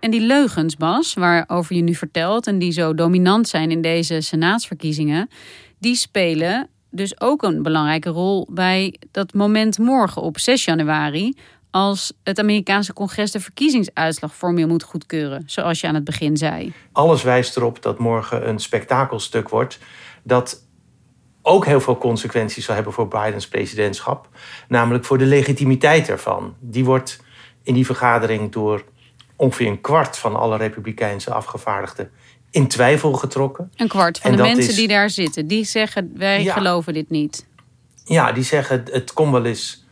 En 0.00 0.10
die 0.10 0.20
leugens, 0.20 0.76
Bas, 0.76 1.14
waarover 1.14 1.76
je 1.76 1.82
nu 1.82 1.94
vertelt 1.94 2.46
en 2.46 2.58
die 2.58 2.72
zo 2.72 2.94
dominant 2.94 3.48
zijn 3.48 3.70
in 3.70 3.80
deze 3.80 4.20
senaatsverkiezingen, 4.20 5.28
die 5.78 5.94
spelen 5.94 6.68
dus 6.98 7.20
ook 7.20 7.42
een 7.42 7.62
belangrijke 7.62 8.10
rol 8.10 8.48
bij 8.50 8.94
dat 9.10 9.34
moment 9.34 9.78
morgen 9.78 10.22
op 10.22 10.38
6 10.38 10.64
januari, 10.64 11.34
als 11.70 12.12
het 12.22 12.38
Amerikaanse 12.38 12.92
congres 12.92 13.30
de 13.30 13.40
verkiezingsuitslag 13.40 14.34
formeel 14.34 14.68
moet 14.68 14.82
goedkeuren, 14.82 15.42
zoals 15.46 15.80
je 15.80 15.86
aan 15.86 15.94
het 15.94 16.04
begin 16.04 16.36
zei. 16.36 16.72
Alles 16.92 17.22
wijst 17.22 17.56
erop 17.56 17.82
dat 17.82 17.98
morgen 17.98 18.48
een 18.48 18.58
spektakelstuk 18.58 19.48
wordt 19.48 19.78
dat 20.22 20.66
ook 21.42 21.66
heel 21.66 21.80
veel 21.80 21.98
consequenties 21.98 22.64
zal 22.64 22.74
hebben 22.74 22.92
voor 22.92 23.08
Bidens 23.08 23.48
presidentschap, 23.48 24.28
namelijk 24.68 25.04
voor 25.04 25.18
de 25.18 25.24
legitimiteit 25.24 26.08
ervan. 26.08 26.54
Die 26.60 26.84
wordt 26.84 27.20
in 27.62 27.74
die 27.74 27.86
vergadering 27.86 28.52
door 28.52 28.84
ongeveer 29.36 29.66
een 29.66 29.80
kwart 29.80 30.18
van 30.18 30.36
alle 30.36 30.56
Republikeinse 30.56 31.32
afgevaardigden 31.32 32.10
in 32.58 32.68
twijfel 32.68 33.12
getrokken. 33.12 33.72
Een 33.76 33.88
kwart 33.88 34.18
van 34.18 34.36
de 34.36 34.42
mensen 34.42 34.74
die 34.76 34.88
daar 34.88 35.10
zitten, 35.10 35.46
die 35.46 35.64
zeggen 35.64 36.10
wij 36.14 36.44
geloven 36.44 36.92
dit 36.92 37.10
niet. 37.10 37.46
Ja, 38.04 38.32
die 38.32 38.44
zeggen 38.44 38.84
het 38.90 39.12
kon 39.12 39.32
wel 39.32 39.44
eens 39.44 39.84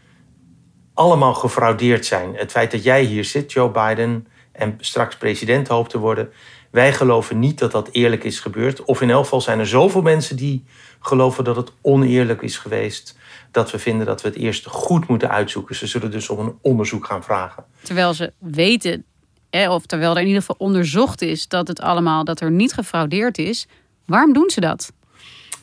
allemaal 0.94 1.34
gefraudeerd 1.34 2.06
zijn. 2.06 2.34
Het 2.34 2.50
feit 2.50 2.70
dat 2.70 2.82
jij 2.82 3.02
hier 3.02 3.24
zit, 3.24 3.52
Joe 3.52 3.70
Biden, 3.70 4.26
en 4.52 4.74
straks 4.80 5.16
president 5.16 5.68
hoopt 5.68 5.90
te 5.90 5.98
worden. 5.98 6.30
Wij 6.70 6.92
geloven 6.92 7.38
niet 7.38 7.58
dat 7.58 7.72
dat 7.72 7.88
eerlijk 7.92 8.24
is 8.24 8.40
gebeurd. 8.40 8.84
Of 8.84 9.00
in 9.00 9.10
elk 9.10 9.22
geval 9.22 9.40
zijn 9.40 9.58
er 9.58 9.66
zoveel 9.66 10.02
mensen 10.02 10.36
die 10.36 10.64
geloven 11.00 11.44
dat 11.44 11.56
het 11.56 11.72
oneerlijk 11.82 12.42
is 12.42 12.58
geweest. 12.58 13.16
Dat 13.50 13.70
we 13.70 13.78
vinden 13.78 14.06
dat 14.06 14.22
we 14.22 14.28
het 14.28 14.36
eerst 14.36 14.66
goed 14.66 15.08
moeten 15.08 15.30
uitzoeken. 15.30 15.74
Ze 15.74 15.86
zullen 15.86 16.10
dus 16.10 16.28
om 16.28 16.38
een 16.38 16.58
onderzoek 16.62 17.06
gaan 17.06 17.24
vragen. 17.24 17.64
Terwijl 17.82 18.14
ze 18.14 18.32
weten, 18.38 19.04
of 19.64 19.86
terwijl 19.86 20.14
er 20.14 20.20
in 20.20 20.26
ieder 20.26 20.40
geval 20.40 20.66
onderzocht 20.66 21.22
is 21.22 21.48
dat 21.48 21.68
het 21.68 21.80
allemaal, 21.80 22.24
dat 22.24 22.40
er 22.40 22.50
niet 22.50 22.72
gefraudeerd 22.72 23.38
is. 23.38 23.66
Waarom 24.06 24.32
doen 24.32 24.50
ze 24.50 24.60
dat? 24.60 24.92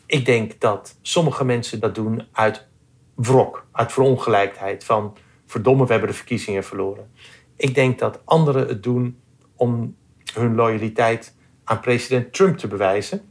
Ik 0.05 0.25
denk 0.25 0.59
dat 0.59 0.97
sommige 1.01 1.45
mensen 1.45 1.79
dat 1.79 1.95
doen 1.95 2.27
uit 2.31 2.67
wrok, 3.15 3.65
uit 3.71 3.91
verongelijkheid. 3.91 4.83
Van 4.83 5.17
verdomme, 5.45 5.85
we 5.85 5.91
hebben 5.91 6.09
de 6.09 6.15
verkiezingen 6.15 6.63
verloren. 6.63 7.11
Ik 7.55 7.75
denk 7.75 7.99
dat 7.99 8.19
anderen 8.25 8.67
het 8.67 8.83
doen 8.83 9.19
om 9.55 9.95
hun 10.33 10.55
loyaliteit 10.55 11.35
aan 11.63 11.79
president 11.79 12.33
Trump 12.33 12.57
te 12.57 12.67
bewijzen. 12.67 13.21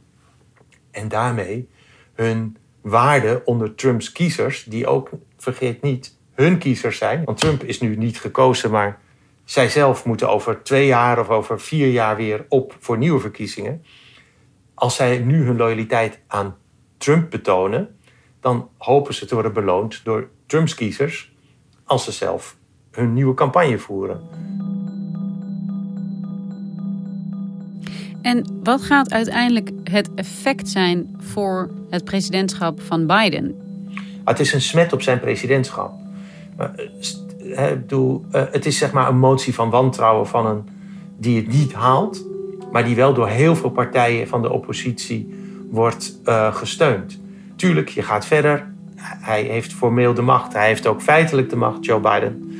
En 0.91 1.07
daarmee 1.07 1.69
hun 2.13 2.57
waarde 2.81 3.41
onder 3.45 3.75
Trumps 3.75 4.11
kiezers, 4.11 4.63
die 4.63 4.87
ook, 4.87 5.09
vergeet 5.37 5.81
niet, 5.81 6.17
hun 6.33 6.57
kiezers 6.57 6.97
zijn. 6.97 7.23
Want 7.23 7.39
Trump 7.39 7.63
is 7.63 7.79
nu 7.79 7.95
niet 7.95 8.19
gekozen, 8.19 8.71
maar 8.71 8.99
zij 9.45 9.69
zelf 9.69 10.05
moeten 10.05 10.29
over 10.29 10.63
twee 10.63 10.85
jaar 10.85 11.19
of 11.19 11.29
over 11.29 11.59
vier 11.59 11.87
jaar 11.87 12.15
weer 12.15 12.45
op 12.49 12.75
voor 12.79 12.97
nieuwe 12.97 13.19
verkiezingen. 13.19 13.85
Als 14.73 14.95
zij 14.95 15.17
nu 15.17 15.45
hun 15.45 15.57
loyaliteit 15.57 16.19
aan 16.27 16.55
Trump 16.97 17.29
betonen, 17.29 17.97
dan 18.39 18.69
hopen 18.77 19.13
ze 19.13 19.25
te 19.25 19.33
worden 19.33 19.53
beloond 19.53 20.01
door 20.03 20.29
Trumps 20.45 20.73
kiezers 20.73 21.33
als 21.83 22.03
ze 22.03 22.11
zelf 22.11 22.57
hun 22.91 23.13
nieuwe 23.13 23.33
campagne 23.33 23.77
voeren. 23.77 24.21
En 28.21 28.59
wat 28.63 28.81
gaat 28.81 29.11
uiteindelijk 29.13 29.69
het 29.83 30.09
effect 30.15 30.69
zijn 30.69 31.15
voor 31.17 31.71
het 31.89 32.03
presidentschap 32.03 32.81
van 32.81 33.07
Biden? 33.07 33.55
Het 34.25 34.39
is 34.39 34.53
een 34.53 34.61
smet 34.61 34.93
op 34.93 35.01
zijn 35.01 35.19
presidentschap. 35.19 35.93
Eh, 37.55 37.71
eh, 37.71 38.51
het 38.51 38.65
is 38.65 38.77
zeg 38.77 38.91
maar 38.91 39.09
een 39.09 39.19
motie 39.19 39.53
van 39.53 39.69
wantrouwen 39.69 40.27
van 40.27 40.45
een 40.45 40.63
die 41.17 41.37
het 41.37 41.47
niet 41.47 41.73
haalt, 41.73 42.25
maar 42.71 42.85
die 42.85 42.95
wel 42.95 43.13
door 43.13 43.27
heel 43.27 43.55
veel 43.55 43.69
partijen 43.69 44.27
van 44.27 44.41
de 44.41 44.51
oppositie 44.51 45.33
wordt 45.69 46.19
uh, 46.25 46.55
gesteund. 46.55 47.19
Tuurlijk, 47.55 47.89
je 47.89 48.01
gaat 48.01 48.25
verder. 48.25 48.71
Hij 48.99 49.43
heeft 49.43 49.73
formeel 49.73 50.13
de 50.13 50.21
macht. 50.21 50.53
Hij 50.53 50.67
heeft 50.67 50.87
ook 50.87 51.01
feitelijk 51.01 51.49
de 51.49 51.55
macht, 51.55 51.85
Joe 51.85 51.99
Biden. 51.99 52.51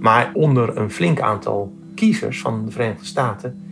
Maar 0.00 0.30
onder 0.34 0.76
een 0.76 0.90
flink 0.90 1.20
aantal 1.20 1.72
kiezers 1.94 2.40
van 2.40 2.64
de 2.64 2.70
Verenigde 2.70 3.04
Staten 3.04 3.62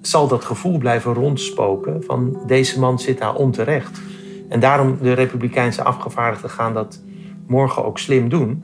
zal 0.00 0.28
dat 0.28 0.44
gevoel 0.44 0.78
blijven 0.78 1.14
rondspoken 1.14 2.04
van 2.04 2.38
deze 2.46 2.80
man 2.80 2.98
zit 2.98 3.18
daar 3.18 3.34
onterecht. 3.34 4.00
En 4.48 4.60
daarom 4.60 4.98
de 5.02 5.12
Republikeinse 5.12 5.82
afgevaardigden 5.82 6.50
gaan 6.50 6.74
dat 6.74 7.00
morgen 7.46 7.84
ook 7.84 7.98
slim 7.98 8.28
doen. 8.28 8.62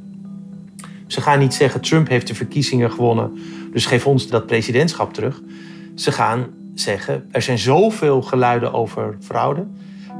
Ze 1.09 1.21
gaan 1.21 1.39
niet 1.39 1.55
zeggen 1.55 1.81
Trump 1.81 2.09
heeft 2.09 2.27
de 2.27 2.35
verkiezingen 2.35 2.91
gewonnen, 2.91 3.39
dus 3.73 3.87
geef 3.87 4.07
ons 4.07 4.29
dat 4.29 4.47
presidentschap 4.47 5.15
terug. 5.15 5.43
Ze 5.95 6.13
gaan 6.13 6.47
zeggen 6.75 7.29
er 7.31 7.43
zijn 7.43 7.59
zoveel 7.59 8.23
geluiden 8.23 8.73
over 8.73 9.17
fraude. 9.21 9.67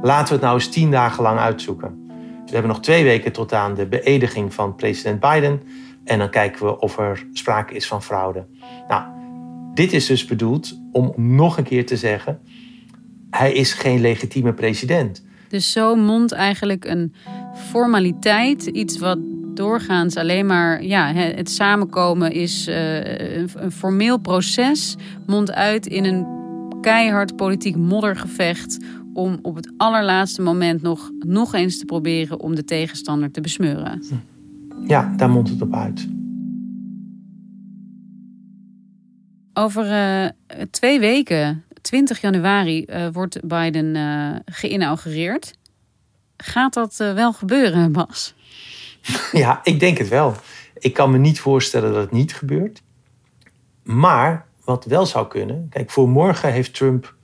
Laten 0.01 0.27
we 0.27 0.33
het 0.33 0.41
nou 0.41 0.53
eens 0.53 0.69
tien 0.69 0.91
dagen 0.91 1.23
lang 1.23 1.39
uitzoeken. 1.39 2.07
We 2.45 2.51
hebben 2.55 2.71
nog 2.71 2.81
twee 2.81 3.03
weken 3.03 3.31
tot 3.31 3.53
aan 3.53 3.73
de 3.73 3.85
beëdiging 3.85 4.53
van 4.53 4.75
president 4.75 5.19
Biden. 5.19 5.61
En 6.03 6.19
dan 6.19 6.29
kijken 6.29 6.65
we 6.65 6.79
of 6.79 6.97
er 6.97 7.27
sprake 7.33 7.73
is 7.73 7.87
van 7.87 8.03
fraude. 8.03 8.45
Nou, 8.87 9.03
dit 9.73 9.93
is 9.93 10.05
dus 10.05 10.25
bedoeld 10.25 10.79
om 10.91 11.13
nog 11.15 11.57
een 11.57 11.63
keer 11.63 11.85
te 11.85 11.97
zeggen: 11.97 12.39
hij 13.29 13.53
is 13.53 13.73
geen 13.73 14.01
legitieme 14.01 14.53
president. 14.53 15.25
Dus 15.49 15.71
zo 15.71 15.95
mondt 15.95 16.31
eigenlijk 16.31 16.85
een 16.85 17.13
formaliteit, 17.69 18.65
iets 18.65 18.97
wat 18.97 19.17
doorgaans 19.53 20.15
alleen 20.15 20.45
maar 20.45 20.83
ja, 20.83 21.13
het 21.13 21.49
samenkomen 21.49 22.31
is 22.31 22.67
uh, 22.67 22.95
een, 23.37 23.49
een, 23.55 23.71
formeel 23.71 24.17
proces, 24.17 24.95
mondt 25.25 25.51
uit 25.51 25.85
in 25.85 26.05
een 26.05 26.27
keihard 26.81 27.35
politiek 27.35 27.75
moddergevecht 27.75 28.77
om 29.13 29.39
op 29.41 29.55
het 29.55 29.71
allerlaatste 29.77 30.41
moment 30.41 30.81
nog, 30.81 31.11
nog 31.19 31.53
eens 31.53 31.79
te 31.79 31.85
proberen 31.85 32.39
om 32.39 32.55
de 32.55 32.63
tegenstander 32.63 33.31
te 33.31 33.41
besmeuren. 33.41 34.03
Ja, 34.87 35.13
daar 35.17 35.29
mondt 35.29 35.49
het 35.49 35.61
op 35.61 35.73
uit. 35.73 36.07
Over 39.53 39.85
uh, 39.85 40.29
twee 40.69 40.99
weken, 40.99 41.63
20 41.81 42.21
januari, 42.21 42.85
uh, 42.85 43.07
wordt 43.11 43.47
Biden 43.47 43.95
uh, 43.95 44.35
geïnaugureerd. 44.45 45.53
Gaat 46.37 46.73
dat 46.73 46.95
wel 46.97 47.33
gebeuren, 47.33 47.91
Bas? 47.91 48.33
Ja, 49.31 49.59
ik 49.63 49.79
denk 49.79 49.97
het 49.97 50.07
wel. 50.07 50.35
Ik 50.77 50.93
kan 50.93 51.11
me 51.11 51.17
niet 51.17 51.39
voorstellen 51.39 51.93
dat 51.93 52.01
het 52.01 52.11
niet 52.11 52.33
gebeurt. 52.33 52.81
Maar 53.83 54.47
wat 54.63 54.85
wel 54.85 55.05
zou 55.05 55.27
kunnen. 55.27 55.67
Kijk, 55.69 55.89
voor 55.89 56.09
morgen 56.09 56.51
heeft 56.51 56.73
Trump 56.73 57.15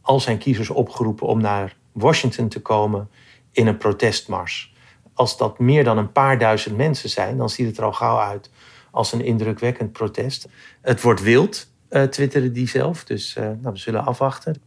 al 0.00 0.20
zijn 0.20 0.38
kiezers 0.38 0.70
opgeroepen 0.70 1.26
om 1.26 1.40
naar 1.40 1.76
Washington 1.92 2.48
te 2.48 2.60
komen 2.60 3.10
in 3.52 3.66
een 3.66 3.76
protestmars. 3.76 4.74
Als 5.14 5.36
dat 5.36 5.58
meer 5.58 5.84
dan 5.84 5.98
een 5.98 6.12
paar 6.12 6.38
duizend 6.38 6.76
mensen 6.76 7.08
zijn, 7.08 7.36
dan 7.36 7.50
ziet 7.50 7.66
het 7.66 7.78
er 7.78 7.84
al 7.84 7.92
gauw 7.92 8.18
uit 8.18 8.50
als 8.90 9.12
een 9.12 9.24
indrukwekkend 9.24 9.92
protest. 9.92 10.48
Het 10.80 11.00
wordt 11.00 11.22
wild, 11.22 11.70
uh, 11.90 12.02
twitterde 12.02 12.52
die 12.52 12.68
zelf, 12.68 13.04
dus 13.04 13.36
uh, 13.36 13.44
nou, 13.44 13.72
we 13.72 13.78
zullen 13.78 14.04
afwachten. 14.04 14.62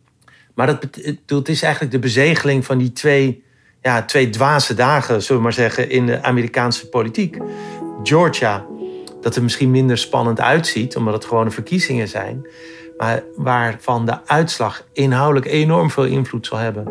Maar 0.54 0.80
dat, 1.25 1.47
is 1.47 1.62
eigenlijk 1.62 1.93
de 1.93 1.99
bezegeling 1.99 2.65
van 2.65 2.78
die 2.78 2.91
twee, 2.91 3.43
ja, 3.86 4.06
twee 4.06 4.30
dwaze 4.30 4.74
dagen, 4.74 5.21
zullen 5.21 5.38
we 5.38 5.48
maar 5.48 5.54
zeggen, 5.54 5.89
in 5.89 6.06
de 6.06 6.24
Amerikaanse 6.24 6.89
politiek. 6.89 7.38
Georgia, 8.04 8.65
dat 9.21 9.36
er 9.36 9.43
misschien 9.43 9.71
minder 9.71 9.98
spannend 9.98 10.41
uitziet, 10.41 10.95
omdat 10.95 11.13
het 11.13 11.26
gewone 11.26 11.52
verkiezingen 11.52 12.08
zijn 12.08 12.45
maar 12.98 13.24
waarvan 13.36 14.06
de 14.06 14.26
uitslag 14.26 14.88
inhoudelijk 14.93 15.45
enorm 15.45 15.91
veel 15.91 16.06
invloed 16.06 16.48
zal 16.48 16.58
hebben 16.58 16.88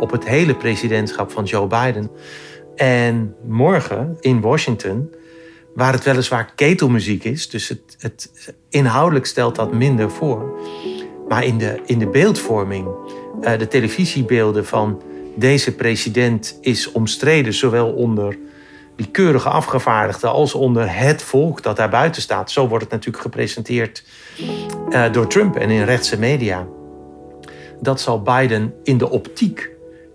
op 0.00 0.10
het 0.10 0.28
hele 0.28 0.54
presidentschap 0.54 1.30
van 1.30 1.44
Joe 1.44 1.66
Biden. 1.66 2.10
En 2.76 3.34
morgen 3.46 4.16
in 4.20 4.40
Washington, 4.40 5.14
waar 5.74 5.92
het 5.92 6.04
weliswaar 6.04 6.52
ketelmuziek 6.54 7.24
is, 7.24 7.50
dus 7.50 7.68
het, 7.68 7.96
het 7.98 8.54
inhoudelijk 8.68 9.26
stelt 9.26 9.54
dat 9.54 9.72
minder 9.72 10.10
voor. 10.10 10.58
Maar 11.28 11.44
in 11.44 11.58
de, 11.58 11.80
in 11.86 11.98
de 11.98 12.08
beeldvorming, 12.08 12.88
uh, 13.40 13.58
de 13.58 13.68
televisiebeelden 13.68 14.66
van 14.66 15.02
deze 15.38 15.74
president 15.74 16.58
is 16.60 16.92
omstreden, 16.92 17.54
zowel 17.54 17.92
onder 17.92 18.36
die 18.96 19.10
keurige 19.10 19.48
afgevaardigden 19.48 20.30
als 20.30 20.54
onder 20.54 20.96
het 20.98 21.22
volk 21.22 21.62
dat 21.62 21.76
daar 21.76 21.88
buiten 21.88 22.22
staat. 22.22 22.50
Zo 22.50 22.68
wordt 22.68 22.84
het 22.84 22.92
natuurlijk 22.92 23.22
gepresenteerd 23.22 24.04
uh, 24.88 25.12
door 25.12 25.26
Trump 25.26 25.56
en 25.56 25.70
in 25.70 25.84
rechtse 25.84 26.18
media. 26.18 26.66
Dat 27.80 28.00
zal 28.00 28.22
Biden 28.22 28.74
in 28.82 28.98
de 28.98 29.10
optiek 29.10 29.70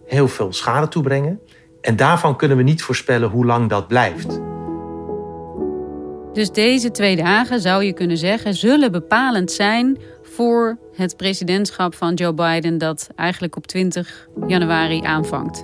heel 0.05 0.27
veel 0.27 0.53
schade 0.53 0.87
toebrengen. 0.87 1.39
En 1.81 1.95
daarvan 1.95 2.37
kunnen 2.37 2.57
we 2.57 2.63
niet 2.63 2.83
voorspellen 2.83 3.29
hoe 3.29 3.45
lang 3.45 3.69
dat 3.69 3.87
blijft. 3.87 4.39
Dus 6.33 6.51
deze 6.51 6.91
twee 6.91 7.15
dagen, 7.15 7.59
zou 7.59 7.83
je 7.83 7.93
kunnen 7.93 8.17
zeggen, 8.17 8.53
zullen 8.53 8.91
bepalend 8.91 9.51
zijn 9.51 9.97
voor 10.35 10.77
het 10.95 11.17
presidentschap 11.17 11.95
van 11.95 12.13
Joe 12.13 12.33
Biden 12.33 12.77
dat 12.77 13.09
eigenlijk 13.15 13.55
op 13.55 13.67
20 13.67 14.27
januari 14.47 15.01
aanvangt. 15.01 15.63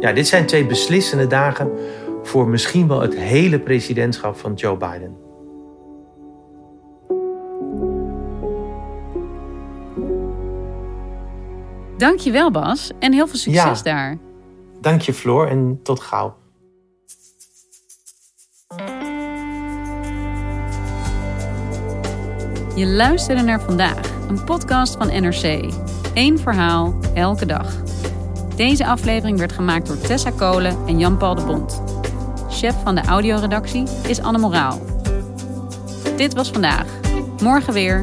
Ja, 0.00 0.12
dit 0.12 0.26
zijn 0.26 0.46
twee 0.46 0.66
beslissende 0.66 1.26
dagen 1.26 1.70
voor 2.22 2.48
misschien 2.48 2.88
wel 2.88 3.00
het 3.00 3.16
hele 3.16 3.58
presidentschap 3.58 4.36
van 4.36 4.54
Joe 4.54 4.76
Biden. 4.76 5.16
Dankjewel 11.96 12.50
Bas 12.50 12.90
en 12.98 13.12
heel 13.12 13.26
veel 13.26 13.38
succes 13.38 13.78
ja. 13.78 13.82
daar. 13.82 14.18
Dank 14.80 15.00
je 15.00 15.12
Floor 15.14 15.46
en 15.46 15.80
tot 15.82 16.00
gauw. 16.00 16.36
Je 22.76 22.86
luisterde 22.86 23.42
naar 23.42 23.60
vandaag, 23.60 24.00
een 24.28 24.44
podcast 24.44 24.96
van 24.96 25.06
NRC. 25.06 25.72
Eén 26.14 26.38
verhaal, 26.38 26.94
elke 27.14 27.46
dag. 27.46 27.72
Deze 28.56 28.86
aflevering 28.86 29.38
werd 29.38 29.52
gemaakt 29.52 29.86
door 29.86 29.98
Tessa 29.98 30.30
Kolen 30.30 30.76
en 30.86 30.98
Jan-Paul 30.98 31.34
de 31.34 31.44
Bond. 31.44 31.82
Chef 32.50 32.74
van 32.82 32.94
de 32.94 33.00
audioredactie 33.00 33.84
is 34.06 34.20
Anne 34.20 34.38
Moraal. 34.38 34.80
Dit 36.16 36.34
was 36.34 36.50
vandaag. 36.50 36.86
Morgen 37.42 37.72
weer. 37.72 38.02